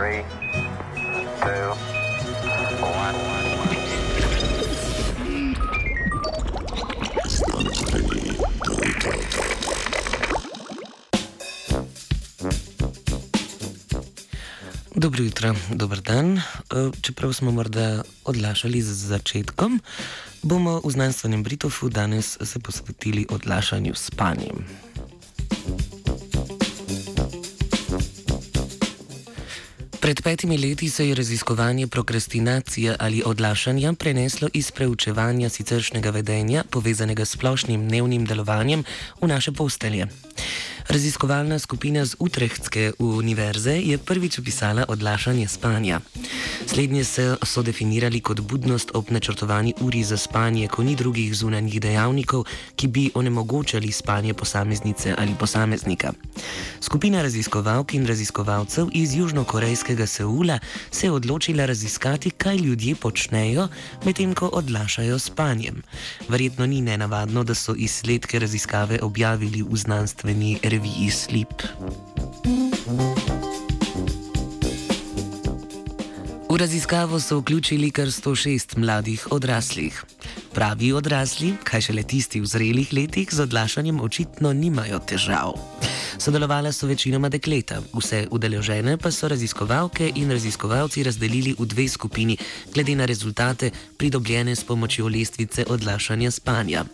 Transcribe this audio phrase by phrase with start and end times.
[0.00, 0.24] Three,
[1.44, 1.76] two,
[2.80, 3.14] one.
[14.94, 16.36] Dobro jutro, dober dan.
[16.36, 16.40] E,
[17.00, 19.80] Čeprav smo morda odlašali z začetkom,
[20.42, 24.89] bomo v znanstvenem Britofu danes se posvetili odlašanju s spanjem.
[30.10, 37.24] Pred petimi leti se je raziskovanje prokrastinacije ali odlašanja preneslo iz preučevanja siceršnjega vedenja, povezanega
[37.24, 38.84] s splošnim dnevnim delovanjem,
[39.20, 40.06] v naše postelje.
[40.88, 46.00] Raziskovalna skupina z Utrechtske univerze je prvič opisala odlašanje spanja.
[46.70, 51.80] Slednje se so definirali kot budnost ob načrtovani uri za spanje, ko ni drugih zunanjih
[51.80, 52.44] dejavnikov,
[52.76, 56.12] ki bi onemogočali spanje posameznice ali posameznika.
[56.80, 60.58] Skupina raziskovalk in raziskovalcev iz južnokorejskega Seula
[60.90, 63.68] se je odločila raziskati, kaj ljudje počnejo,
[64.04, 65.82] medtem ko odlašajo spanjem.
[66.28, 71.66] Verjetno ni nenavadno, da so izsledke raziskave objavili v znanstveni reviji Sleep.
[76.50, 80.04] V raziskavo so vključili kar 106 mladih odraslih.
[80.54, 85.54] Pravi odrasli, kaj šele tisti v zrelih letih, z odlašanjem očitno nimajo težav.
[86.18, 92.36] Sodelovale so večinoma dekleta, vse udeležene pa so raziskovalke in raziskovalci razdelili v dve skupini,
[92.74, 96.84] glede na rezultate pridobljene s pomočjo lestvice odlašanja spanja.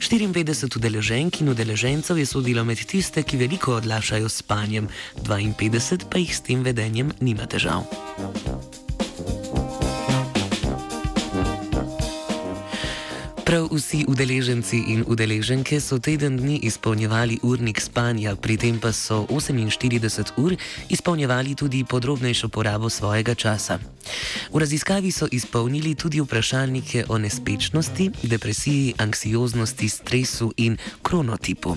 [0.00, 4.88] 54 udeleženk in udeležencev je sodilo med tiste, ki veliko odlašajo s spanjem,
[5.22, 7.86] 52 pa jih s tem vedenjem nima težav.
[13.50, 19.26] Prav vsi udeleženci in udeleženke so teden dni izpolnjevali urnik spanja, pri tem pa so
[19.26, 20.54] 48 ur
[20.88, 23.78] izpolnjevali tudi podrobnejšo porabo svojega časa.
[24.52, 31.76] V raziskavi so izpolnili tudi vprašalnike o nespečnosti, depresiji, anksioznosti, stresu in kronotipu.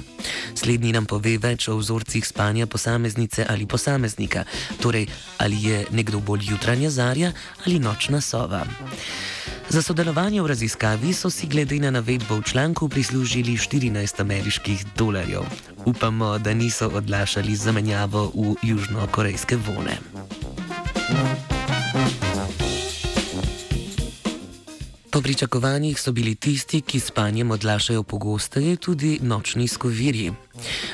[0.56, 4.46] Slednji nam pove več o vzorcih spanja posameznice ali posameznika,
[4.78, 7.34] torej ali je nekdo bolj jutranja zarja
[7.66, 8.62] ali nočna sova.
[9.73, 15.41] Za sodelovanje v raziskavi so si glede na navedbo v članku prislužili 14 ameriških dolarjev.
[15.85, 19.97] Upamo, da niso odlašali zamenjavo v južnokorejske vone.
[25.13, 30.31] Po pričakovanjih so bili tisti, ki s spanjem odlašajo pogosteje, tudi nočni skovirji.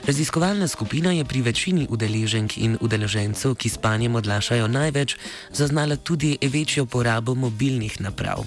[0.08, 5.16] Raziskovalna skupina je pri večini udeleženk in udeležencev, ki s spanjem odlašajo največ,
[5.54, 8.44] zaznala tudi večjo porabo mobilnih naprav.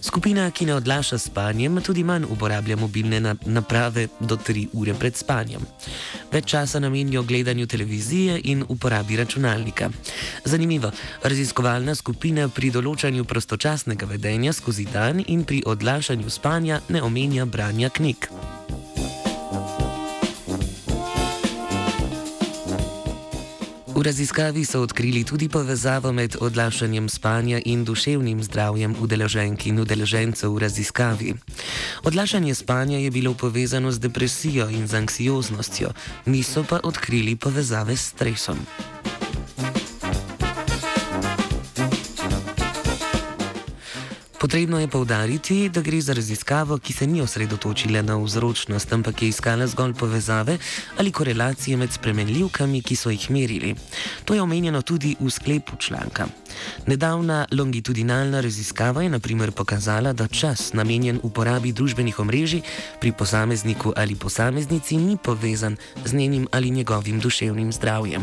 [0.00, 4.94] Skupina, ki ne odlaša s spanjem, tudi manj uporablja mobilne na naprave do 3 ure
[4.94, 5.66] pred spanjem.
[6.32, 9.90] Več časa namenijo gledanju televizije in uporabi računalnika.
[10.44, 10.90] Zanimivo,
[11.22, 17.88] raziskovalna skupina pri določanju prostočasnega vedenja skozi dan in pri odlašanju spanja ne omenja branja
[17.88, 18.28] knjig.
[23.98, 30.54] V raziskavi so odkrili tudi povezavo med odlašanjem spanja in duševnim zdravjem udeleženk in udeležencev
[30.54, 31.34] v raziskavi.
[32.04, 35.90] Odlašanje spanja je bilo povezano z depresijo in z anksioznostjo,
[36.26, 38.58] niso pa odkrili povezave s stresom.
[44.38, 49.28] Potrebno je povdariti, da gre za raziskavo, ki se ni osredotočila na vzročnost, ampak je
[49.28, 50.58] iskala zgolj povezave
[50.98, 53.74] ali korelacije med spremenljivkami, ki so jih merili.
[54.24, 56.26] To je omenjeno tudi v sklepu članka.
[56.86, 62.62] Nedavna longitudinalna raziskava je naprimer pokazala, da čas namenjen uporabi družbenih omrežij
[63.00, 68.22] pri posamezniku ali posameznici ni povezan z njenim ali njegovim duševnim zdravjem.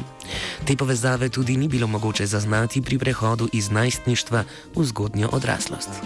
[0.65, 4.43] Te povezave tudi ni bilo mogoče zaznati pri prehodu iz najstništva
[4.75, 6.04] v zgodnjo odraslost.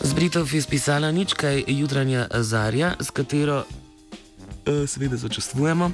[0.00, 5.92] Z Britov je spisala nič kaj jutranja Zarja, s katero uh, seveda začustvujemo.